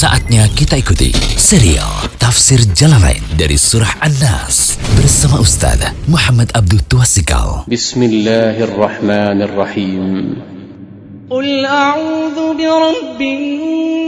Saatnya 0.00 0.48
kita 0.56 0.80
ikuti 0.80 1.12
serial 1.36 2.08
Tafsir 2.16 2.56
Jalan 2.72 3.04
Lain 3.04 3.20
dari 3.36 3.60
Surah 3.60 4.00
An-Nas 4.00 4.80
bersama 4.96 5.44
Ustaz 5.44 5.76
Muhammad 6.08 6.48
Abdul 6.56 6.80
Tuasikal. 6.88 7.68
Bismillahirrahmanirrahim. 7.68 10.40
Qul 11.28 11.68
a'udhu 11.68 12.56
bi 12.56 12.64
rabbin 12.64 13.44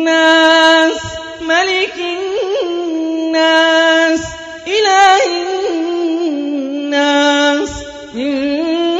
nas, 0.09 0.97
malikin 1.45 3.37
nas, 3.37 4.25
ilahin 4.65 5.45
nas, 6.89 7.69
min 8.17 8.33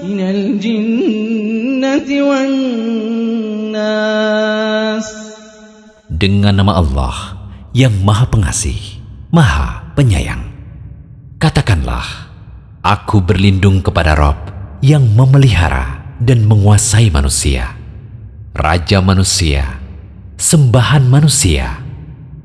من 0.03 0.19
الجنة 0.19 2.09
والناس 2.21 3.63
Dengan 6.13 6.55
nama 6.55 6.79
Allah 6.79 7.15
yang 7.75 7.91
Maha 8.05 8.29
Pengasih, 8.31 9.01
Maha 9.33 9.91
Penyayang. 9.97 10.45
Katakanlah, 11.41 12.05
aku 12.79 13.19
berlindung 13.19 13.83
kepada 13.83 14.15
Rob 14.15 14.37
yang 14.79 15.03
memelihara 15.03 16.15
dan 16.23 16.47
menguasai 16.47 17.11
manusia, 17.11 17.75
Raja 18.55 19.03
manusia, 19.03 19.83
sembahan 20.39 21.03
manusia, 21.11 21.83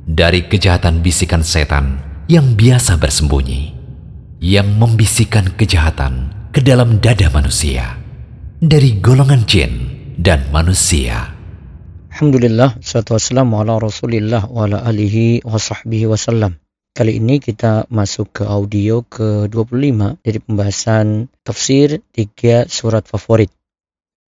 dari 0.04 0.44
kejahatan 0.52 1.00
bisikan 1.00 1.40
setan 1.48 2.00
yang 2.28 2.60
biasa 2.60 3.00
bersembunyi, 3.00 3.72
yang 4.44 4.68
membisikkan 4.76 5.56
kejahatan 5.56 6.32
ke 6.52 6.60
dalam 6.60 7.00
dada 7.00 7.32
manusia, 7.32 7.96
dari 8.60 9.00
golongan 9.00 9.48
jin 9.48 9.72
dan 10.20 10.44
manusia. 10.52 11.32
Alhamdulillah, 12.14 12.78
salatu 12.84 13.18
wassalamu 13.18 13.64
ala 13.64 13.80
rasulillah 13.80 14.46
wa 14.52 14.68
ala 14.68 14.84
alihi 14.86 15.42
wa 15.48 15.58
sahbihi 15.58 16.06
wasallam. 16.06 16.60
Kali 16.94 17.18
ini 17.18 17.42
kita 17.42 17.90
masuk 17.90 18.38
ke 18.38 18.44
audio 18.46 19.02
ke-25 19.02 20.22
dari 20.22 20.38
pembahasan 20.38 21.26
tafsir 21.42 22.06
tiga 22.14 22.70
surat 22.70 23.10
favorit. 23.10 23.50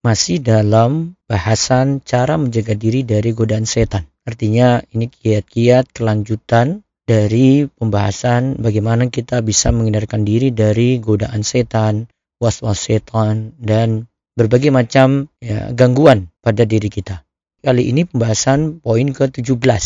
Masih 0.01 0.41
dalam 0.41 1.13
bahasan 1.29 2.01
cara 2.01 2.41
menjaga 2.41 2.73
diri 2.73 3.05
dari 3.05 3.37
godaan 3.37 3.69
setan. 3.69 4.09
Artinya 4.25 4.81
ini 4.89 5.05
kiat-kiat 5.05 5.93
kelanjutan 5.93 6.81
dari 7.05 7.69
pembahasan 7.69 8.57
bagaimana 8.57 9.13
kita 9.13 9.45
bisa 9.45 9.69
menghindarkan 9.69 10.25
diri 10.25 10.49
dari 10.49 10.97
godaan 10.97 11.45
setan, 11.45 12.09
was-was 12.41 12.81
setan, 12.81 13.53
dan 13.61 14.09
berbagai 14.33 14.73
macam 14.73 15.29
ya, 15.37 15.69
gangguan 15.71 16.33
pada 16.41 16.65
diri 16.65 16.89
kita. 16.89 17.21
Kali 17.61 17.93
ini 17.93 18.09
pembahasan 18.09 18.81
poin 18.81 19.13
ke-17, 19.13 19.85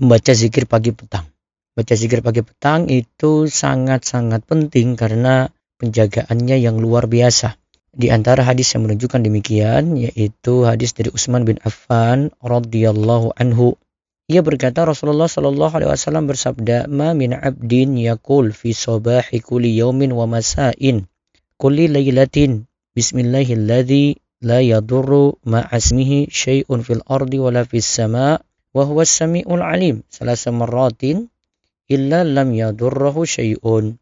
membaca 0.00 0.32
zikir 0.32 0.64
pagi 0.64 0.96
petang. 0.96 1.28
Baca 1.76 1.94
zikir 1.94 2.24
pagi 2.24 2.42
petang 2.42 2.88
itu 2.88 3.46
sangat-sangat 3.46 4.42
penting 4.48 4.98
karena 4.98 5.46
penjagaannya 5.78 6.56
yang 6.58 6.80
luar 6.80 7.06
biasa. 7.06 7.54
Di 7.96 8.12
antara 8.12 8.44
hadis 8.44 8.68
yang 8.76 8.84
menunjukkan 8.84 9.24
demikian 9.24 9.96
yaitu 9.96 10.68
hadis 10.68 10.92
dari 10.92 11.08
Utsman 11.08 11.48
bin 11.48 11.56
Affan 11.64 12.34
radhiyallahu 12.44 13.32
anhu. 13.40 13.80
Ia 14.28 14.44
berkata 14.44 14.84
Rasulullah 14.84 15.24
shallallahu 15.24 15.72
alaihi 15.72 15.88
wasallam 15.88 16.28
bersabda, 16.28 16.84
"Ma 16.92 17.16
min 17.16 17.32
'abdin 17.32 17.96
yaqul 17.96 18.52
fi 18.52 18.76
sabahi 18.76 19.40
kulli 19.40 19.72
yawmin 19.72 20.12
wa 20.12 20.28
masa'in 20.28 21.08
kulli 21.56 21.88
lailatin 21.88 22.68
bismillahilladzi 22.92 24.20
la 24.44 24.60
yadurru 24.60 25.40
ma'asmihi 25.48 26.28
syai'un 26.28 26.84
fil 26.84 27.00
ardi 27.08 27.40
wala 27.40 27.64
fis 27.64 27.88
sama' 27.88 28.38
wa 28.76 28.82
huwa 28.84 29.08
samiul 29.08 29.64
alim. 29.64 30.04
Salasa 30.12 30.52
marratin 30.52 31.32
illa 31.88 32.20
lam 32.20 32.52
yadurruhu 32.52 33.24
syai'un 33.24 33.96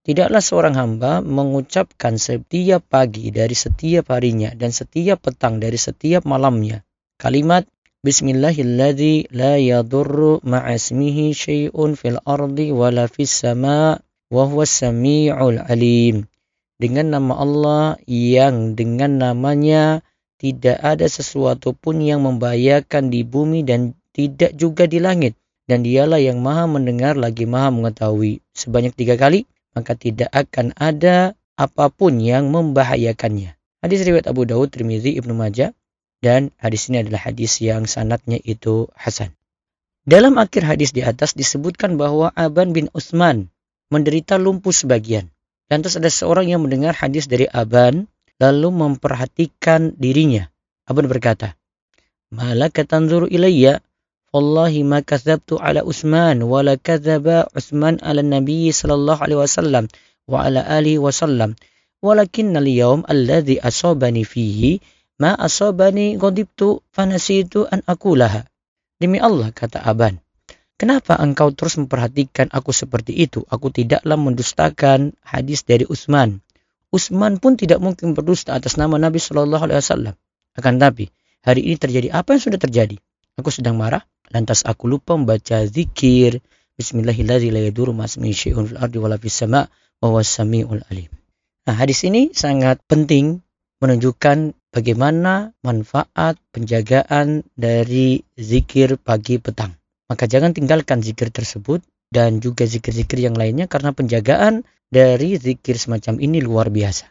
Tidaklah 0.00 0.40
seorang 0.40 0.74
hamba 0.80 1.20
mengucapkan 1.20 2.16
setiap 2.16 2.80
pagi 2.88 3.28
dari 3.28 3.52
setiap 3.52 4.10
harinya 4.16 4.50
dan 4.56 4.72
setiap 4.72 5.20
petang 5.20 5.60
dari 5.60 5.76
setiap 5.76 6.24
malamnya 6.24 6.80
kalimat 7.20 7.68
Bismillahilladzi 8.00 9.28
la 9.36 9.60
yadurru 9.60 10.40
ma'asmihi 10.40 11.36
syai'un 11.36 12.00
fil 12.00 12.16
ardi 12.24 12.72
wala 12.72 13.12
fis 13.12 13.28
sama' 13.44 14.00
wa 14.32 14.44
huwa 14.48 14.64
samiul 14.64 15.60
alim 15.60 16.24
dengan 16.80 17.12
nama 17.12 17.36
Allah 17.36 17.84
yang 18.08 18.72
dengan 18.72 19.20
namanya 19.20 20.00
tidak 20.40 20.80
ada 20.80 21.04
sesuatu 21.04 21.76
pun 21.76 22.00
yang 22.00 22.24
membahayakan 22.24 23.12
di 23.12 23.20
bumi 23.28 23.60
dan 23.68 23.92
tidak 24.16 24.56
juga 24.56 24.88
di 24.88 24.96
langit. 24.96 25.36
Dan 25.68 25.84
dialah 25.84 26.16
yang 26.18 26.40
maha 26.40 26.64
mendengar 26.64 27.14
lagi 27.14 27.44
maha 27.44 27.68
mengetahui. 27.68 28.40
Sebanyak 28.56 28.96
tiga 28.96 29.20
kali, 29.20 29.44
maka 29.76 29.94
tidak 29.94 30.30
akan 30.32 30.74
ada 30.76 31.38
apa 31.54 31.92
pun 31.92 32.18
yang 32.18 32.48
membahayakannya. 32.48 33.54
Hadis 33.80 34.04
riwayat 34.04 34.28
Abu 34.28 34.44
Dawud, 34.44 34.72
Tirmizi, 34.72 35.16
Ibnu 35.16 35.32
Majah, 35.32 35.72
dan 36.20 36.52
hadis 36.60 36.92
ini 36.92 37.00
adalah 37.00 37.32
hadis 37.32 37.60
yang 37.64 37.88
sanatnya 37.88 38.36
itu 38.44 38.92
Hasan. 38.92 39.32
Dalam 40.04 40.36
akhir 40.40 40.64
hadis 40.64 40.92
di 40.96 41.04
atas 41.04 41.36
disebutkan 41.36 42.00
bahwa 42.00 42.32
Aban 42.32 42.72
bin 42.72 42.88
Utsman 42.92 43.52
menderita 43.92 44.40
lumpuh 44.40 44.72
sebagian. 44.72 45.28
Lantas 45.68 45.96
ada 45.96 46.08
seorang 46.08 46.48
yang 46.48 46.64
mendengar 46.64 46.96
hadis 46.96 47.28
dari 47.28 47.46
Aban 47.48 48.08
lalu 48.40 48.68
memperhatikan 48.72 49.94
dirinya. 49.96 50.48
Aban 50.88 51.06
berkata, 51.06 51.54
Malaka 52.32 52.86
tanzuru 52.86 53.28
ilayya 53.28 53.84
Wallahi 54.30 54.86
ma 54.86 55.02
kadzabtu 55.02 55.58
ala 55.58 55.82
Utsman 55.82 56.46
wa 56.46 56.62
la 56.62 56.78
kadzaba 56.78 57.50
Utsman 57.50 57.98
ala 57.98 58.22
Nabi 58.22 58.70
sallallahu 58.70 59.18
alaihi 59.26 59.42
wasallam 59.42 59.90
wa 60.30 60.46
ala 60.46 60.62
alihi 60.62 61.02
wasallam 61.02 61.58
walakinna 61.98 62.62
al-yawm 62.62 63.02
alladhi 63.10 63.58
asabani 63.58 64.22
fihi 64.22 64.78
ma 65.18 65.34
asabani 65.34 66.14
ghadibtu 66.14 66.78
fanasitu 66.94 67.66
an 67.74 67.82
akulaha 67.90 68.46
Demi 69.02 69.18
Allah 69.18 69.50
kata 69.50 69.82
Aban 69.82 70.22
Kenapa 70.78 71.18
engkau 71.18 71.50
terus 71.52 71.76
memperhatikan 71.76 72.48
aku 72.54 72.72
seperti 72.72 73.12
itu? 73.12 73.44
Aku 73.50 73.68
tidaklah 73.68 74.16
mendustakan 74.16 75.12
hadis 75.20 75.66
dari 75.66 75.84
Utsman. 75.84 76.40
Utsman 76.88 77.36
pun 77.36 77.58
tidak 77.58 77.84
mungkin 77.84 78.16
berdusta 78.16 78.56
atas 78.56 78.80
nama 78.80 78.96
Nabi 78.96 79.20
Shallallahu 79.20 79.60
Alaihi 79.68 79.82
Wasallam. 79.84 80.14
Akan 80.56 80.80
tapi 80.80 81.12
hari 81.44 81.68
ini 81.68 81.76
terjadi 81.76 82.08
apa 82.16 82.32
yang 82.32 82.42
sudah 82.48 82.56
terjadi? 82.56 82.96
Aku 83.40 83.48
sedang 83.48 83.80
marah, 83.80 84.04
lantas 84.28 84.62
aku 84.68 84.86
lupa 84.86 85.16
membaca 85.16 85.64
zikir. 85.64 86.44
Nah, 91.60 91.76
hadis 91.76 92.00
ini 92.08 92.22
sangat 92.32 92.76
penting 92.88 93.40
menunjukkan 93.80 94.38
bagaimana 94.72 95.52
manfaat 95.60 96.40
penjagaan 96.52 97.44
dari 97.52 98.24
zikir 98.36 98.96
pagi 98.96 99.36
petang 99.36 99.80
maka 100.10 100.26
jangan 100.26 100.50
tinggalkan 100.50 100.98
zikir 101.06 101.30
tersebut 101.30 101.86
dan 102.10 102.42
juga 102.42 102.66
zikir-zikir 102.66 103.22
yang 103.22 103.38
lainnya 103.38 103.70
karena 103.70 103.94
penjagaan 103.94 104.66
dari 104.90 105.38
zikir 105.38 105.78
semacam 105.78 106.18
ini 106.18 106.42
luar 106.42 106.66
biasa. 106.66 107.06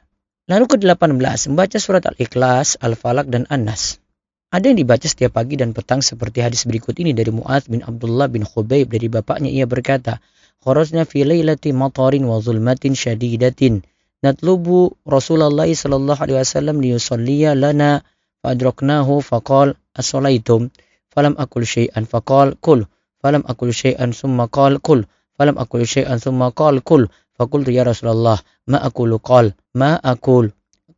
Lalu 0.52 0.76
ke-18, 0.76 1.48
membaca 1.48 1.78
surat 1.80 2.04
Al-Ikhlas, 2.04 2.76
Al-Falak, 2.84 3.32
dan 3.32 3.48
An-Nas. 3.48 4.04
Ada 4.50 4.74
yang 4.74 4.82
dibaca 4.82 5.06
setiap 5.06 5.38
pagi 5.38 5.62
dan 5.62 5.78
petang 5.78 6.02
seperti 6.02 6.42
hadis 6.42 6.66
berikut 6.66 6.98
ini 6.98 7.14
dari 7.14 7.30
Mu'adz 7.30 7.70
bin 7.70 7.86
Abdullah 7.86 8.26
bin 8.34 8.42
Khubayb. 8.42 8.90
Dari 8.90 9.06
bapaknya 9.06 9.54
ia 9.54 9.70
berkata, 9.70 10.18
Kharajna 10.66 11.06
fi 11.06 11.22
lailati 11.22 11.70
matarin 11.70 12.26
wa 12.26 12.42
zulmatin 12.42 12.98
syadidatin 12.98 13.86
natlubu 14.26 14.98
Rasulullah 15.06 15.70
sallallahu 15.70 16.18
alaihi 16.18 16.42
wasallam 16.42 16.82
liyusalliya 16.82 17.54
lana 17.54 18.02
fadraknahu 18.42 19.22
faqal 19.22 19.78
as-salaitum? 19.94 20.74
Falam 21.14 21.38
akul 21.38 21.62
syai'an? 21.62 22.10
Faqal 22.10 22.58
kul. 22.58 22.90
Falam 23.22 23.46
akul 23.46 23.70
syai'an? 23.70 24.18
Summa 24.18 24.50
qal 24.50 24.82
kul. 24.82 25.06
Falam 25.38 25.62
akul 25.62 25.86
syai'an? 25.86 26.18
Summa 26.18 26.50
qal 26.50 26.82
kul. 26.82 27.06
Faqultu 27.40 27.72
ya 27.72 27.88
Rasulullah 27.88 28.36
ma 28.68 28.84
aqulu 28.84 29.16
qal? 29.24 29.56
Ma 29.72 29.96
aqul 29.96 30.52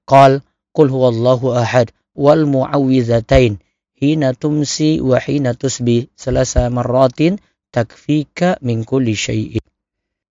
qal 0.09 0.41
qul 0.73 0.87
huwallahu 0.89 1.53
ahad 1.53 1.93
wal 2.17 2.43
muawwizatain 2.49 3.59
hina 3.97 4.33
tumsi 4.35 4.99
wa 4.99 5.17
hina 5.19 5.55
tusbi 5.55 6.11
salasa 6.17 6.67
marratin 6.73 7.39
takfika 7.69 8.59
min 8.65 8.83
kulli 8.87 9.15
syai'in 9.15 9.63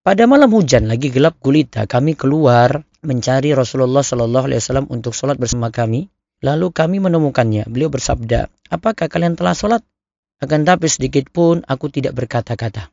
pada 0.00 0.24
malam 0.24 0.50
hujan 0.52 0.88
lagi 0.88 1.12
gelap 1.12 1.36
gulita 1.40 1.84
kami 1.84 2.16
keluar 2.16 2.84
mencari 3.00 3.56
Rasulullah 3.56 4.04
Shallallahu 4.04 4.52
Alaihi 4.52 4.60
Wasallam 4.60 4.86
untuk 4.92 5.16
sholat 5.16 5.40
bersama 5.40 5.72
kami 5.72 6.12
Lalu 6.40 6.72
kami 6.72 7.04
menemukannya. 7.04 7.68
Beliau 7.68 7.92
bersabda, 7.92 8.48
apakah 8.72 9.12
kalian 9.12 9.36
telah 9.36 9.52
sholat? 9.52 9.84
Akan 10.40 10.64
tapi 10.64 10.88
sedikit 10.88 11.28
pun 11.28 11.60
aku 11.68 11.92
tidak 11.92 12.16
berkata-kata. 12.16 12.88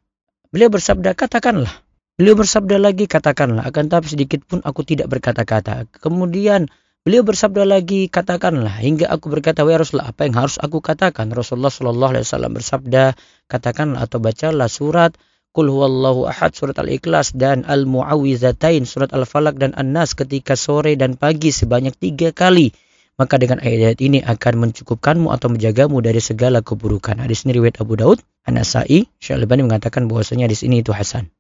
Beliau 0.52 0.68
bersabda, 0.68 1.16
katakanlah. 1.16 1.72
Beliau 2.20 2.36
bersabda 2.36 2.76
lagi, 2.76 3.08
katakanlah, 3.08 3.64
akan 3.64 3.88
tapi 3.88 4.12
sedikit 4.12 4.44
pun 4.44 4.60
aku 4.60 4.84
tidak 4.84 5.08
berkata-kata. 5.08 5.88
Kemudian 6.04 6.68
beliau 7.08 7.24
bersabda 7.24 7.64
lagi, 7.64 8.12
katakanlah, 8.12 8.84
hingga 8.84 9.08
aku 9.08 9.32
berkata, 9.32 9.64
ya 9.64 9.80
Rasulullah, 9.80 10.12
apa 10.12 10.28
yang 10.28 10.36
harus 10.36 10.60
aku 10.60 10.84
katakan? 10.84 11.32
Rasulullah 11.32 11.72
Shallallahu 11.72 12.12
Alaihi 12.20 12.28
Wasallam 12.28 12.52
bersabda, 12.60 13.16
katakanlah 13.48 14.04
atau 14.04 14.20
bacalah 14.20 14.68
surat 14.68 15.16
Qul 15.56 15.74
huwallahu 15.74 16.30
ahad 16.30 16.54
surat 16.54 16.78
Al-Ikhlas 16.78 17.34
dan 17.34 17.66
Al-Mu'awizatain 17.66 18.86
surat 18.86 19.10
Al-Falak 19.10 19.58
dan 19.58 19.74
An-Nas 19.74 20.14
ketika 20.14 20.54
sore 20.54 20.94
dan 20.94 21.18
pagi 21.18 21.50
sebanyak 21.50 21.98
tiga 21.98 22.30
kali. 22.30 22.78
Maka 23.18 23.42
dengan 23.42 23.64
ayat 23.66 23.98
ini 23.98 24.22
akan 24.22 24.70
mencukupkanmu 24.70 25.34
atau 25.34 25.50
menjagamu 25.50 25.98
dari 26.06 26.22
segala 26.22 26.62
keburukan. 26.62 27.18
Hadis 27.18 27.50
ini 27.50 27.58
riwayat 27.58 27.82
Abu 27.82 27.98
Daud, 27.98 28.22
An-Nasai, 28.46 29.10
Syekh 29.18 29.42
Al-Albani 29.42 29.66
mengatakan 29.66 30.06
bahwasanya 30.06 30.46
di 30.46 30.54
sini 30.54 30.86
itu 30.86 30.94
hasan. 30.94 31.34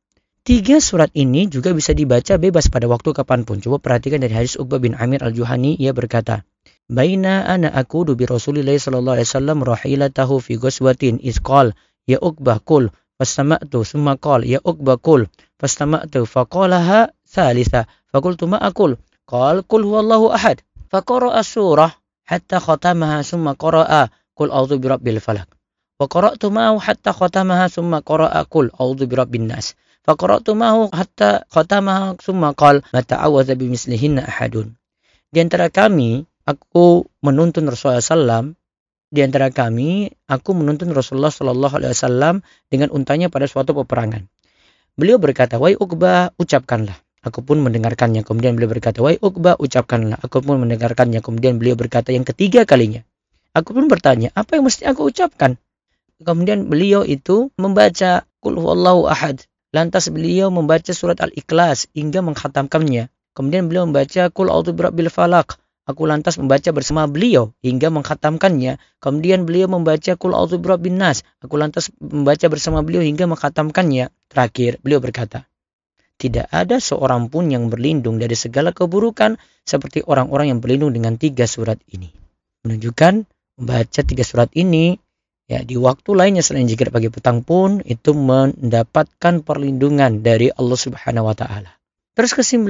Tiga 0.48 0.80
surat 0.80 1.12
ini 1.12 1.52
juga 1.52 1.76
bisa 1.76 1.92
dibaca 1.92 2.40
bebas 2.40 2.72
pada 2.72 2.88
waktu 2.88 3.12
kapan 3.12 3.44
pun. 3.44 3.60
Coba 3.60 3.84
perhatikan 3.84 4.24
dari 4.24 4.32
hadis 4.32 4.56
Uqbah 4.56 4.80
bin 4.80 4.96
Amir 4.96 5.20
al-Juhani, 5.20 5.76
ia 5.76 5.92
berkata, 5.92 6.48
Baina 6.88 7.44
ana 7.44 7.68
akudu 7.68 8.16
bi 8.16 8.24
Rasulillah 8.24 8.80
sallallahu 8.80 9.20
alaihi 9.20 9.28
wasallam 9.28 9.60
rahilatahu 9.60 10.40
fi 10.40 10.56
ghuswatin 10.56 11.20
isqal 11.20 11.76
ya 12.08 12.16
Uqbah 12.24 12.64
kul 12.64 12.88
fastama'tu 13.20 13.84
summa 13.84 14.16
qal 14.16 14.48
ya 14.48 14.64
Uqbah 14.64 14.96
kul 15.04 15.28
fastama'tu 15.60 16.24
faqalaha 16.24 17.12
thalitha 17.28 17.92
faqultu 18.16 18.48
ma 18.48 18.56
aqul 18.64 18.96
qal 19.28 19.68
qul 19.68 19.84
huwallahu 19.84 20.32
ahad 20.32 20.64
faqara'a 20.88 21.44
surah 21.44 21.92
hatta 22.24 22.64
khatamaha 22.64 23.20
summa 23.20 23.52
qara'a 23.60 24.08
qul 24.32 24.48
a'udzu 24.48 24.80
birabbil 24.80 25.20
falaq 25.20 25.52
wa 26.00 26.08
qara'tu 26.08 26.56
ma'ahu 26.56 26.80
hatta 26.80 27.12
khatamaha 27.12 27.68
summa 27.68 28.00
qara'a 28.00 28.48
qul 28.48 28.72
a'udzu 28.72 29.12
birabbin 29.12 29.52
nas 29.52 29.76
Faqara'tu 30.08 30.56
mahu 30.56 30.88
hatta 30.96 31.44
khatamaha 31.52 32.16
summa 32.24 32.56
qal 32.56 32.80
ma 32.96 33.04
ta'awadza 33.04 33.60
bimislihinna 33.60 34.24
ahadun. 34.24 34.72
Di 35.28 35.44
antara 35.44 35.68
kami, 35.68 36.24
aku 36.48 37.04
menuntun 37.20 37.68
Rasulullah 37.68 38.00
SAW. 38.00 38.56
Di 39.12 39.20
antara 39.20 39.52
kami, 39.52 40.08
aku 40.32 40.56
menuntun 40.56 40.96
Rasulullah 40.96 41.32
Sallallahu 41.32 41.80
Alaihi 41.80 41.92
Wasallam 41.96 42.36
dengan 42.72 42.92
untanya 42.96 43.28
pada 43.28 43.48
suatu 43.48 43.76
peperangan. 43.76 44.28
Beliau 44.96 45.20
berkata, 45.20 45.60
Wahai 45.60 45.76
Uqbah, 45.76 46.36
ucapkanlah. 46.40 46.96
Aku 47.24 47.44
pun 47.44 47.60
mendengarkannya. 47.60 48.24
Kemudian 48.24 48.56
beliau 48.56 48.72
berkata, 48.72 49.04
Wahai 49.04 49.20
Uqbah, 49.20 49.60
ucapkanlah. 49.60 50.24
Aku 50.24 50.40
pun 50.40 50.60
mendengarkannya. 50.60 51.20
Kemudian 51.20 51.60
beliau 51.60 51.76
berkata 51.76 52.16
yang 52.16 52.24
ketiga 52.24 52.64
kalinya. 52.64 53.04
Aku 53.56 53.76
pun 53.76 53.92
bertanya, 53.92 54.32
apa 54.36 54.60
yang 54.60 54.68
mesti 54.68 54.88
aku 54.88 55.08
ucapkan? 55.08 55.56
Kemudian 56.20 56.68
beliau 56.68 57.04
itu 57.04 57.52
membaca 57.60 58.24
Qul 58.40 58.60
huwallahu 58.60 59.08
ahad 59.12 59.44
Lantas 59.78 60.10
beliau 60.10 60.50
membaca 60.50 60.90
surat 60.90 61.22
Al-Ikhlas 61.22 61.86
hingga 61.94 62.26
menghatamkannya. 62.26 63.14
Kemudian 63.38 63.70
beliau 63.70 63.86
membaca 63.86 64.34
Qul 64.34 64.50
a'udzu 64.50 64.74
birabbil 64.74 65.14
falaq. 65.14 65.62
Aku 65.86 66.10
lantas 66.10 66.42
membaca 66.42 66.74
bersama 66.74 67.06
beliau 67.06 67.54
hingga 67.62 67.94
menghatamkannya. 67.94 68.82
Kemudian 68.98 69.46
beliau 69.46 69.70
membaca 69.70 70.18
Qul 70.18 70.34
a'udzu 70.34 70.58
birabbin 70.58 70.98
nas. 70.98 71.22
Aku 71.46 71.62
lantas 71.62 71.94
membaca 72.02 72.50
bersama 72.50 72.82
beliau 72.82 73.06
hingga 73.06 73.30
menghatamkannya. 73.30 74.10
Terakhir, 74.34 74.82
beliau 74.82 74.98
berkata, 74.98 75.46
tidak 76.18 76.50
ada 76.50 76.82
seorang 76.82 77.30
pun 77.30 77.46
yang 77.54 77.70
berlindung 77.70 78.18
dari 78.18 78.34
segala 78.34 78.74
keburukan 78.74 79.38
seperti 79.62 80.02
orang-orang 80.10 80.58
yang 80.58 80.60
berlindung 80.60 80.90
dengan 80.90 81.22
tiga 81.22 81.46
surat 81.46 81.78
ini. 81.94 82.10
Menunjukkan 82.66 83.30
membaca 83.62 84.02
tiga 84.02 84.26
surat 84.26 84.50
ini 84.58 84.98
Ya, 85.48 85.64
di 85.64 85.80
waktu 85.80 86.12
lainnya 86.12 86.44
selain 86.44 86.68
zikir 86.68 86.92
pagi 86.92 87.08
petang 87.08 87.40
pun 87.40 87.80
itu 87.88 88.12
mendapatkan 88.12 89.48
perlindungan 89.48 90.20
dari 90.20 90.52
Allah 90.52 90.76
Subhanahu 90.76 91.32
wa 91.32 91.36
taala. 91.40 91.72
Terus 92.20 92.36
ke-19, 92.36 92.68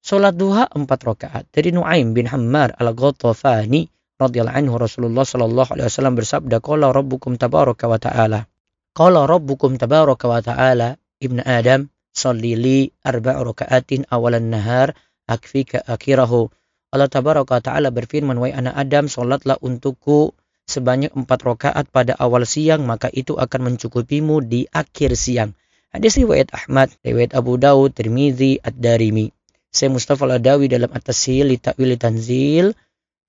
salat 0.00 0.32
duha 0.32 0.64
4 0.72 0.88
rakaat. 0.88 1.44
Dari 1.52 1.76
Nuaim 1.76 2.16
bin 2.16 2.24
Hammar 2.24 2.72
al-Ghatafani 2.80 3.92
radhiyallahu 4.16 4.56
anhu 4.56 4.80
Rasulullah 4.80 5.28
sallallahu 5.28 5.76
alaihi 5.76 5.92
wasallam 5.92 6.16
bersabda 6.16 6.64
qala 6.64 6.88
rabbukum 6.88 7.36
tabaraka 7.36 7.84
wa 7.84 8.00
taala. 8.00 8.48
Qala 8.96 9.28
rabbukum 9.28 9.76
tabaraka 9.76 10.24
wa 10.24 10.40
taala 10.40 10.96
ibnu 11.20 11.44
adam 11.44 11.92
salli 12.16 12.56
li 12.56 12.78
arba' 13.04 13.44
rakaatin 13.44 14.08
awalan 14.08 14.48
nahar 14.48 14.96
akfika 15.28 15.84
akhirahu. 15.84 16.48
Allah 16.96 17.12
tabaraka 17.12 17.60
wa 17.60 17.62
taala 17.62 17.92
berfirman 17.92 18.40
wahai 18.40 18.56
anak 18.56 18.72
Adam 18.72 19.04
salatlah 19.06 19.60
untukku 19.62 20.32
sebanyak 20.70 21.10
empat 21.10 21.42
rakaat 21.42 21.90
pada 21.90 22.14
awal 22.14 22.46
siang 22.46 22.86
maka 22.86 23.10
itu 23.10 23.34
akan 23.34 23.74
mencukupimu 23.74 24.46
di 24.46 24.70
akhir 24.70 25.18
siang. 25.18 25.58
Hadis 25.90 26.14
riwayat 26.22 26.54
Ahmad, 26.54 26.94
riwayat 27.02 27.34
Abu 27.34 27.58
Dawud, 27.58 27.90
Tirmizi, 27.90 28.62
Ad-Darimi. 28.62 29.34
Saya 29.74 29.90
Mustafa 29.90 30.22
Al-Adawi 30.30 30.70
dalam 30.70 30.86
At-Tasil, 30.94 31.50
Ta'wil 31.58 31.98
Tanzil, 31.98 32.78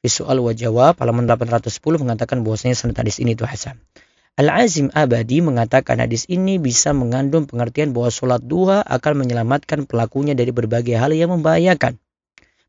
Visual 0.01 0.37
wa 0.37 0.53
Jawab, 0.53 0.97
halaman 0.97 1.25
810 1.29 2.01
mengatakan 2.01 2.41
bahwasanya 2.45 2.73
sanad 2.73 2.97
hadis 2.97 3.21
ini 3.21 3.33
itu 3.37 3.45
hasan. 3.45 3.81
Al-Azim 4.33 4.89
Abadi 4.97 5.45
mengatakan 5.45 6.01
hadis 6.01 6.25
ini 6.25 6.57
bisa 6.57 6.89
mengandung 6.97 7.45
pengertian 7.45 7.93
bahwa 7.93 8.09
sholat 8.09 8.41
duha 8.41 8.81
akan 8.81 9.25
menyelamatkan 9.25 9.85
pelakunya 9.85 10.33
dari 10.33 10.49
berbagai 10.49 10.97
hal 10.97 11.13
yang 11.13 11.29
membahayakan. 11.33 12.01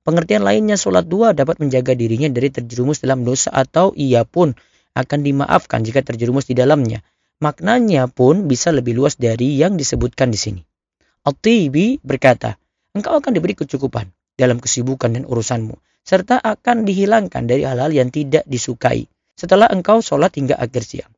Pengertian 0.03 0.43
lainnya 0.43 0.75
sholat 0.75 1.07
dua 1.07 1.31
dapat 1.31 1.63
menjaga 1.63 1.95
dirinya 1.95 2.27
dari 2.27 2.51
terjerumus 2.51 2.99
dalam 2.99 3.23
dosa 3.23 3.55
atau 3.55 3.95
ia 3.95 4.27
pun 4.27 4.51
akan 4.99 5.19
dimaafkan 5.23 5.87
jika 5.87 6.03
terjerumus 6.03 6.51
di 6.51 6.59
dalamnya. 6.59 7.07
Maknanya 7.39 8.11
pun 8.11 8.51
bisa 8.51 8.75
lebih 8.75 8.99
luas 8.99 9.15
dari 9.15 9.55
yang 9.59 9.79
disebutkan 9.79 10.35
di 10.35 10.39
sini. 10.39 10.63
Al-Tibi 11.23 12.03
berkata, 12.03 12.59
engkau 12.99 13.15
akan 13.23 13.31
diberi 13.31 13.55
kecukupan 13.55 14.11
dalam 14.35 14.59
kesibukan 14.59 15.15
dan 15.15 15.23
urusanmu, 15.23 15.79
serta 16.03 16.43
akan 16.43 16.83
dihilangkan 16.83 17.47
dari 17.47 17.63
hal-hal 17.63 17.95
yang 17.95 18.11
tidak 18.11 18.43
disukai 18.51 19.07
setelah 19.39 19.71
engkau 19.71 20.03
sholat 20.03 20.35
hingga 20.35 20.59
akhir 20.59 20.83
siang. 20.83 21.13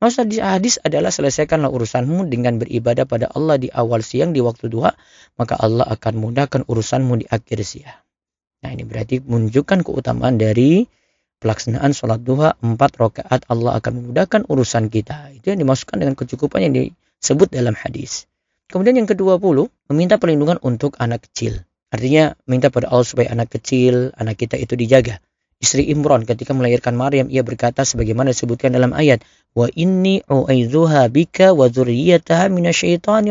Maksud 0.00 0.32
hadis 0.40 0.80
adalah 0.80 1.12
selesaikanlah 1.12 1.68
urusanmu 1.68 2.24
dengan 2.32 2.56
beribadah 2.56 3.04
pada 3.04 3.28
Allah 3.36 3.60
di 3.60 3.68
awal 3.68 4.00
siang 4.00 4.32
di 4.32 4.40
waktu 4.40 4.72
duha, 4.72 4.96
maka 5.36 5.60
Allah 5.60 5.84
akan 5.92 6.14
mudahkan 6.16 6.64
urusanmu 6.64 7.20
di 7.20 7.28
akhir 7.28 7.60
siang. 7.68 8.00
Nah 8.60 8.70
ini 8.76 8.84
berarti 8.84 9.24
menunjukkan 9.24 9.84
keutamaan 9.84 10.36
dari 10.36 10.84
pelaksanaan 11.40 11.96
sholat 11.96 12.20
duha 12.20 12.54
empat 12.60 13.00
rakaat 13.00 13.48
Allah 13.48 13.80
akan 13.80 14.04
memudahkan 14.04 14.44
urusan 14.46 14.92
kita. 14.92 15.32
Itu 15.32 15.56
yang 15.56 15.64
dimasukkan 15.64 15.96
dengan 15.96 16.14
kecukupan 16.14 16.68
yang 16.68 16.74
disebut 16.76 17.48
dalam 17.48 17.72
hadis. 17.72 18.28
Kemudian 18.70 19.02
yang 19.02 19.08
ke-20, 19.08 19.66
meminta 19.90 20.20
perlindungan 20.20 20.60
untuk 20.62 20.94
anak 21.00 21.26
kecil. 21.26 21.66
Artinya 21.90 22.38
minta 22.46 22.70
pada 22.70 22.86
Allah 22.86 23.02
supaya 23.02 23.34
anak 23.34 23.50
kecil, 23.50 24.14
anak 24.14 24.38
kita 24.38 24.54
itu 24.54 24.78
dijaga. 24.78 25.18
Istri 25.60 25.92
Imran 25.92 26.24
ketika 26.24 26.56
melahirkan 26.56 26.96
Maryam 26.96 27.28
ia 27.28 27.44
berkata 27.44 27.84
sebagaimana 27.84 28.32
disebutkan 28.32 28.72
dalam 28.72 28.96
ayat 28.96 29.20
wa 29.52 29.68
inni 29.76 30.24
u'aizuha 30.24 31.12
bika 31.12 31.52
wa 31.52 31.68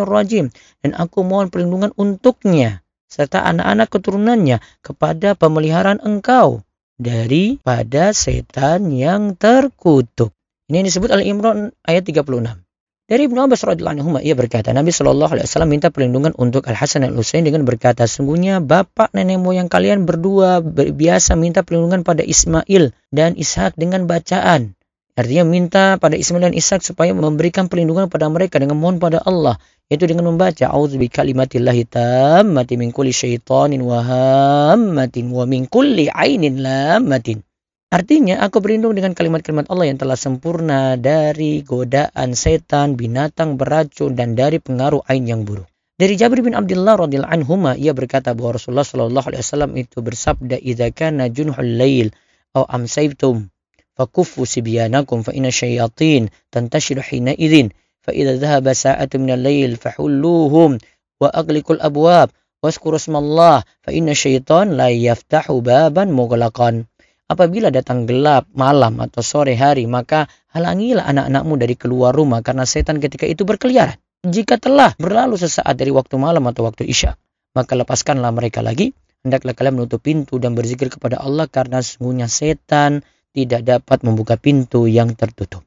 rajim 0.06 0.54
dan 0.86 0.92
aku 0.94 1.26
mohon 1.26 1.50
perlindungan 1.50 1.90
untuknya 1.98 2.86
serta 3.10 3.42
anak-anak 3.42 3.90
keturunannya 3.90 4.62
kepada 4.86 5.34
pemeliharaan 5.34 6.00
engkau 6.06 6.62
daripada 7.02 8.14
setan 8.14 8.94
yang 8.94 9.34
terkutuk. 9.34 10.30
Ini 10.70 10.86
disebut 10.86 11.10
Al-Imran 11.10 11.74
ayat 11.82 12.06
36. 12.06 12.62
Dari 13.10 13.26
Ibnu 13.26 13.42
Abbas 13.42 13.66
radhiyallahu 13.66 14.06
anhu 14.06 14.22
ia 14.22 14.38
berkata, 14.38 14.70
Nabi 14.70 14.94
Shallallahu 14.94 15.34
alaihi 15.34 15.50
wasallam 15.50 15.74
minta 15.74 15.90
perlindungan 15.90 16.38
untuk 16.38 16.70
Al 16.70 16.78
Hasan 16.78 17.02
dan 17.02 17.18
Al 17.18 17.26
Husain 17.26 17.42
dengan 17.42 17.66
berkata, 17.66 18.06
sungguhnya 18.06 18.62
bapak 18.62 19.10
nenek 19.18 19.42
moyang 19.42 19.66
kalian 19.66 20.06
berdua 20.06 20.62
biasa 20.94 21.34
minta 21.34 21.66
perlindungan 21.66 22.06
pada 22.06 22.22
Ismail 22.22 22.94
dan 23.10 23.34
Ishak 23.34 23.74
dengan 23.82 24.06
bacaan. 24.06 24.78
Artinya 25.18 25.42
minta 25.42 25.98
pada 25.98 26.22
Ismail 26.22 26.54
dan 26.54 26.56
Ishak 26.56 26.86
supaya 26.86 27.10
memberikan 27.18 27.66
perlindungan 27.66 28.14
pada 28.14 28.30
mereka 28.30 28.62
dengan 28.62 28.78
mohon 28.78 29.02
pada 29.02 29.26
Allah 29.26 29.58
yaitu 29.90 30.06
dengan 30.06 30.30
membaca 30.30 30.70
auzu 30.70 31.02
bi 31.02 31.10
kalimatillahi 31.10 31.84
tammati 31.90 32.78
min 32.78 32.94
kulli 32.94 33.10
syaitanin 33.10 33.82
wa 33.82 34.06
hammatin 34.06 35.34
wa 35.34 35.50
min 35.50 35.66
kulli 35.66 36.06
ainin 36.14 36.62
lammatin. 36.62 37.42
Artinya 37.90 38.46
aku 38.46 38.62
berlindung 38.62 38.94
dengan 38.94 39.18
kalimat-kalimat 39.18 39.66
Allah 39.66 39.90
yang 39.90 39.98
telah 39.98 40.14
sempurna 40.14 40.94
dari 40.94 41.66
godaan 41.66 42.38
setan, 42.38 42.94
binatang 42.94 43.58
beracun 43.58 44.14
dan 44.14 44.38
dari 44.38 44.62
pengaruh 44.62 45.02
ain 45.10 45.26
yang 45.26 45.42
buruk. 45.42 45.66
Dari 45.98 46.14
Jabir 46.14 46.46
bin 46.46 46.54
Abdullah 46.54 46.96
radhiyallahu 46.96 47.34
anhu 47.34 47.58
ia 47.76 47.92
berkata 47.98 48.38
bahwa 48.38 48.62
Rasulullah 48.62 48.86
shallallahu 48.86 49.26
alaihi 49.34 49.42
wasallam 49.42 49.72
itu 49.74 50.06
bersabda 50.06 50.62
idza 50.62 50.94
kana 50.94 51.34
junhul 51.34 51.66
lail 51.66 52.14
aw 52.54 52.64
amsaytum 52.70 53.50
fakuffu 53.98 54.46
sibyanakum 54.48 55.28
fa 55.28 55.36
inna 55.36 55.52
syayatin 55.52 56.32
tantashiru 56.54 57.04
hina 57.04 57.36
idzin 57.36 57.76
فإذا 58.09 58.37
ذهب 58.37 58.73
ساعة 58.73 59.09
من 59.15 59.31
الليل 59.31 59.77
فحلوهم 59.77 60.79
وأغلقوا 61.21 61.77
الأبواب 61.77 62.29
واذكروا 62.63 62.97
اسم 62.97 63.15
الله 63.17 63.57
فإن 63.83 64.07
الشيطان 64.09 64.77
لا 64.77 64.89
يفتح 64.89 65.53
بابا 65.53 66.05
مغلقا 66.05 66.85
Apabila 67.25 67.73
datang 67.73 68.05
gelap 68.05 68.45
malam 68.53 69.01
atau 69.01 69.25
sore 69.25 69.57
hari, 69.57 69.89
maka 69.89 70.29
halangilah 70.53 71.09
anak-anakmu 71.09 71.57
dari 71.57 71.73
keluar 71.73 72.13
rumah 72.13 72.45
karena 72.45 72.69
setan 72.69 73.01
ketika 73.01 73.25
itu 73.25 73.49
berkeliaran. 73.49 73.97
Jika 74.29 74.61
telah 74.61 74.93
berlalu 75.01 75.41
sesaat 75.41 75.73
dari 75.73 75.89
waktu 75.89 76.21
malam 76.21 76.45
atau 76.53 76.69
waktu 76.69 76.85
isya, 76.85 77.17
maka 77.57 77.81
lepaskanlah 77.81 78.29
mereka 78.29 78.61
lagi. 78.61 78.93
Hendaklah 79.25 79.57
kalian 79.57 79.81
menutup 79.81 80.05
pintu 80.05 80.37
dan 80.37 80.53
berzikir 80.53 80.93
kepada 80.93 81.17
Allah 81.17 81.49
karena 81.49 81.81
sesungguhnya 81.81 82.29
setan 82.29 83.01
tidak 83.33 83.65
dapat 83.65 84.05
membuka 84.05 84.37
pintu 84.37 84.85
yang 84.85 85.17
tertutup. 85.17 85.65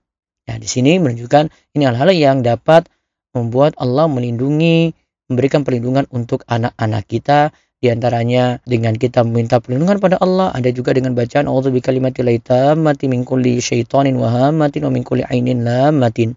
Nah, 0.52 0.60
di 0.60 0.68
sini 0.68 1.00
menunjukkan 1.00 1.48
ini 1.72 1.88
hal-hal 1.88 2.12
yang 2.12 2.44
dapat 2.44 2.84
membuat 3.32 3.72
Allah 3.80 4.04
melindungi, 4.04 4.92
memberikan 5.32 5.64
perlindungan 5.64 6.04
untuk 6.12 6.44
anak-anak 6.44 7.08
kita 7.08 7.56
di 7.80 7.88
antaranya 7.88 8.60
dengan 8.68 8.92
kita 8.92 9.24
meminta 9.24 9.64
perlindungan 9.64 9.96
pada 9.96 10.20
Allah, 10.20 10.52
ada 10.52 10.68
juga 10.68 10.92
dengan 10.92 11.16
bacaan 11.16 11.48
Allah 11.48 11.72
bi 11.72 11.80
kalimatil 11.80 12.28
mati 12.76 13.08
min 13.08 13.24
kulli 13.24 13.64
syaitanin 13.64 14.12
wa 14.20 14.28
hamatin 14.28 14.84
wa 14.84 14.92
min 14.92 15.00
kulli 15.08 15.24
ainin 15.24 15.64
lamatin. 15.64 16.36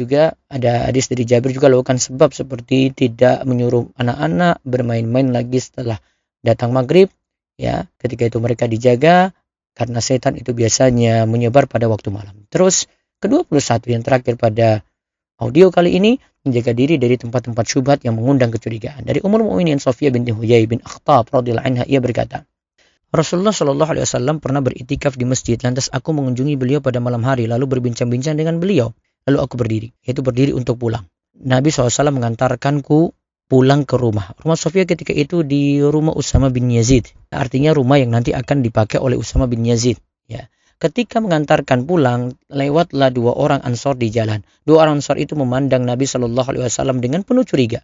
Juga 0.00 0.32
ada 0.48 0.88
hadis 0.88 1.12
dari 1.12 1.28
Jabir 1.28 1.52
juga 1.52 1.68
lakukan 1.68 2.00
sebab 2.00 2.32
seperti 2.32 2.96
tidak 2.96 3.44
menyuruh 3.44 3.92
anak-anak 4.00 4.64
bermain-main 4.64 5.28
lagi 5.28 5.60
setelah 5.60 6.00
datang 6.40 6.72
maghrib. 6.72 7.12
Ya, 7.60 7.84
ketika 8.00 8.32
itu 8.32 8.40
mereka 8.40 8.64
dijaga 8.64 9.36
karena 9.76 10.00
setan 10.00 10.40
itu 10.40 10.56
biasanya 10.56 11.28
menyebar 11.28 11.68
pada 11.68 11.84
waktu 11.84 12.08
malam. 12.08 12.48
Terus 12.48 12.88
ke-21 13.20 13.82
yang 13.92 14.02
terakhir 14.04 14.34
pada 14.36 14.84
audio 15.40 15.68
kali 15.72 15.96
ini 15.96 16.20
menjaga 16.46 16.72
diri 16.72 16.96
dari 16.96 17.18
tempat-tempat 17.18 17.64
syubhat 17.66 17.98
yang 18.06 18.16
mengundang 18.16 18.54
kecurigaan. 18.54 19.02
Dari 19.02 19.20
Umar 19.26 19.42
Mu'minin 19.42 19.82
Sofia 19.82 20.14
binti 20.14 20.30
Huyai 20.30 20.64
bin 20.70 20.78
Akhtab 20.84 21.28
radhiyallahu 21.32 21.66
anha 21.66 21.84
ia 21.84 21.98
berkata, 21.98 22.46
Rasulullah 23.10 23.54
Shallallahu 23.54 23.90
alaihi 23.96 24.04
wasallam 24.06 24.42
pernah 24.42 24.60
beritikaf 24.60 25.14
di 25.14 25.24
masjid 25.24 25.56
lantas 25.62 25.88
aku 25.88 26.10
mengunjungi 26.12 26.58
beliau 26.58 26.80
pada 26.82 26.98
malam 26.98 27.22
hari 27.22 27.46
lalu 27.46 27.66
berbincang-bincang 27.78 28.36
dengan 28.36 28.58
beliau. 28.58 28.92
Lalu 29.26 29.38
aku 29.42 29.54
berdiri, 29.58 29.88
yaitu 30.06 30.22
berdiri 30.22 30.54
untuk 30.54 30.78
pulang. 30.78 31.02
Nabi 31.34 31.74
SAW 31.74 32.14
mengantarkanku 32.14 33.10
pulang 33.50 33.82
ke 33.86 33.98
rumah. 33.98 34.34
Rumah 34.38 34.58
Sofia 34.58 34.86
ketika 34.86 35.10
itu 35.14 35.42
di 35.42 35.82
rumah 35.82 36.14
Usama 36.14 36.50
bin 36.50 36.70
Yazid. 36.70 37.10
Artinya 37.30 37.74
rumah 37.74 37.98
yang 37.98 38.14
nanti 38.14 38.34
akan 38.34 38.62
dipakai 38.62 39.02
oleh 39.02 39.18
Usama 39.18 39.50
bin 39.50 39.66
Yazid. 39.66 39.98
Ya. 40.26 40.46
Ketika 40.76 41.24
mengantarkan 41.24 41.88
pulang, 41.88 42.36
lewatlah 42.52 43.08
dua 43.08 43.32
orang 43.32 43.64
ansor 43.64 43.96
di 43.96 44.12
jalan. 44.12 44.44
Dua 44.68 44.84
orang 44.84 45.00
ansor 45.00 45.16
itu 45.16 45.32
memandang 45.32 45.88
Nabi 45.88 46.04
Shallallahu 46.04 46.52
Alaihi 46.52 46.68
Wasallam 46.68 47.00
dengan 47.00 47.24
penuh 47.24 47.48
curiga. 47.48 47.80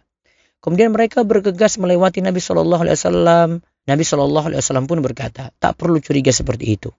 Kemudian 0.61 0.93
mereka 0.93 1.25
bergegas 1.25 1.81
melewati 1.81 2.21
Nabi 2.21 2.37
Shallallahu 2.37 2.85
Alaihi 2.85 2.95
Wasallam. 2.95 3.49
Nabi 3.89 4.03
Shallallahu 4.05 4.45
Alaihi 4.53 4.61
Wasallam 4.61 4.85
pun 4.85 5.01
berkata, 5.01 5.49
tak 5.57 5.73
perlu 5.73 5.97
curiga 5.99 6.29
seperti 6.29 6.77
itu. 6.77 6.93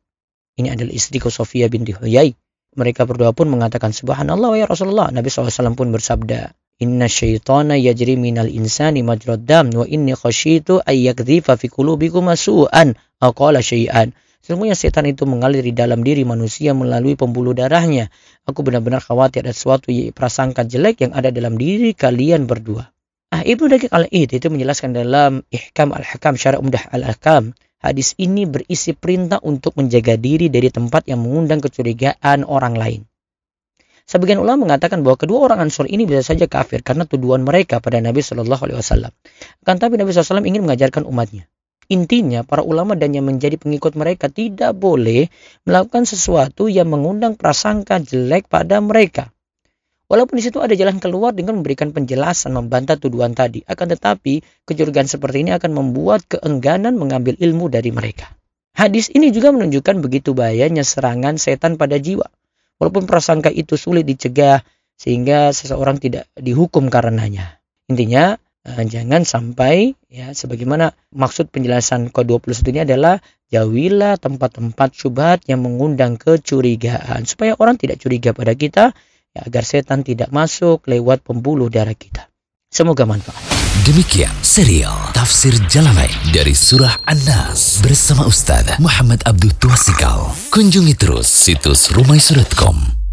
Ini 0.58 0.74
adalah 0.74 0.90
istriku 0.90 1.30
Sofia 1.30 1.70
binti 1.70 1.94
Huyai. 1.94 2.34
Mereka 2.74 3.06
berdua 3.06 3.30
pun 3.30 3.46
mengatakan 3.46 3.94
subhanallah 3.94 4.58
ya 4.58 4.66
Rasulullah. 4.66 5.14
Nabi 5.14 5.30
SAW 5.30 5.78
pun 5.78 5.94
bersabda, 5.94 6.50
Inna 6.82 7.06
syaitana 7.06 7.78
yajri 7.78 8.18
minal 8.18 8.50
insani 8.50 9.06
majrad 9.06 9.46
dam 9.46 9.70
wa 9.70 9.86
inni 9.86 10.10
khasyitu 10.18 10.82
ayyakdhifa 10.82 11.54
fi 11.54 11.70
qulubikum 11.70 12.26
su'an 12.34 12.98
aqala 13.22 13.62
syai'an. 13.62 14.10
Sesungguhnya 14.44 14.76
setan 14.76 15.08
itu 15.08 15.24
mengalir 15.24 15.64
di 15.64 15.72
dalam 15.72 16.04
diri 16.04 16.20
manusia 16.28 16.76
melalui 16.76 17.16
pembuluh 17.16 17.56
darahnya. 17.56 18.12
Aku 18.44 18.60
benar-benar 18.60 19.00
khawatir 19.00 19.48
ada 19.48 19.56
sesuatu 19.56 19.88
prasangka 20.12 20.68
jelek 20.68 21.00
yang 21.00 21.16
ada 21.16 21.32
dalam 21.32 21.56
diri 21.56 21.96
kalian 21.96 22.44
berdua. 22.44 22.92
Ah, 23.32 23.40
Ibnu 23.40 23.72
Daqiq 23.72 23.88
al-Id 23.88 24.36
itu 24.36 24.46
menjelaskan 24.52 24.92
dalam 24.92 25.40
Ihkam 25.48 25.96
al-Hakam 25.96 26.36
Syarah 26.36 26.60
Umdah 26.60 26.92
al-Hakam 26.92 27.56
Hadis 27.84 28.16
ini 28.16 28.48
berisi 28.48 28.96
perintah 28.96 29.44
untuk 29.44 29.76
menjaga 29.76 30.16
diri 30.16 30.48
dari 30.48 30.72
tempat 30.72 31.04
yang 31.04 31.20
mengundang 31.20 31.60
kecurigaan 31.60 32.40
orang 32.48 32.80
lain. 32.80 33.04
Sebagian 34.08 34.40
ulama 34.40 34.64
mengatakan 34.64 35.04
bahwa 35.04 35.20
kedua 35.20 35.44
orang 35.44 35.68
Ansor 35.68 35.84
ini 35.92 36.08
bisa 36.08 36.24
saja 36.24 36.48
kafir 36.48 36.80
karena 36.80 37.04
tuduhan 37.04 37.44
mereka 37.44 37.84
pada 37.84 38.00
Nabi 38.00 38.24
Shallallahu 38.24 38.64
Alaihi 38.64 38.80
Wasallam. 38.80 39.12
Akan 39.60 39.76
tapi 39.76 40.00
Nabi 40.00 40.16
SAW 40.16 40.44
ingin 40.48 40.64
mengajarkan 40.64 41.04
umatnya. 41.04 41.44
Intinya, 41.92 42.46
para 42.46 42.64
ulama 42.64 42.96
dan 42.96 43.12
yang 43.12 43.28
menjadi 43.28 43.60
pengikut 43.60 43.92
mereka 43.98 44.32
tidak 44.32 44.72
boleh 44.76 45.28
melakukan 45.68 46.08
sesuatu 46.08 46.68
yang 46.68 46.88
mengundang 46.88 47.36
prasangka 47.36 48.00
jelek 48.00 48.48
pada 48.48 48.80
mereka. 48.80 49.34
Walaupun 50.04 50.36
di 50.36 50.44
situ 50.44 50.60
ada 50.60 50.76
jalan 50.76 51.00
keluar 51.00 51.32
dengan 51.32 51.56
memberikan 51.56 51.90
penjelasan 51.90 52.52
membantah 52.52 53.00
tuduhan 53.00 53.32
tadi, 53.32 53.64
akan 53.64 53.96
tetapi 53.96 54.44
kecurigaan 54.68 55.08
seperti 55.08 55.48
ini 55.48 55.56
akan 55.56 55.72
membuat 55.72 56.28
keengganan 56.28 56.94
mengambil 57.00 57.34
ilmu 57.40 57.72
dari 57.72 57.88
mereka. 57.88 58.28
Hadis 58.76 59.08
ini 59.14 59.32
juga 59.32 59.54
menunjukkan 59.54 60.04
begitu 60.04 60.36
bahayanya 60.36 60.84
serangan 60.84 61.40
setan 61.40 61.80
pada 61.80 61.96
jiwa. 61.96 62.28
Walaupun 62.76 63.06
prasangka 63.06 63.48
itu 63.48 63.78
sulit 63.80 64.04
dicegah 64.04 64.60
sehingga 64.98 65.54
seseorang 65.54 66.02
tidak 66.02 66.28
dihukum 66.36 66.92
karenanya. 66.92 67.62
Intinya 67.88 68.36
jangan 68.64 69.28
sampai 69.28 69.92
ya 70.08 70.32
sebagaimana 70.32 70.96
maksud 71.12 71.52
penjelasan 71.52 72.08
ke-21 72.08 72.64
ini 72.72 72.80
adalah 72.88 73.20
jauhilah 73.52 74.16
tempat-tempat 74.16 74.88
syubhat 74.96 75.44
yang 75.44 75.60
mengundang 75.60 76.16
kecurigaan 76.16 77.28
supaya 77.28 77.52
orang 77.60 77.76
tidak 77.76 78.00
curiga 78.00 78.32
pada 78.32 78.56
kita 78.56 78.96
ya, 79.36 79.40
agar 79.44 79.62
setan 79.68 80.00
tidak 80.00 80.32
masuk 80.32 80.88
lewat 80.88 81.20
pembuluh 81.20 81.68
darah 81.68 81.94
kita. 81.94 82.32
Semoga 82.72 83.06
manfaat. 83.06 83.38
Demikian 83.86 84.32
serial 84.40 85.12
Tafsir 85.12 85.54
Jalalain 85.70 86.32
dari 86.32 86.56
Surah 86.56 87.04
An-Nas 87.06 87.84
bersama 87.84 88.26
Ustaz 88.26 88.80
Muhammad 88.80 89.22
Abdul 89.28 89.54
Tuasikal. 89.60 90.32
Kunjungi 90.50 90.96
terus 90.96 91.28
situs 91.28 91.92
rumaisurat.com 91.92 93.03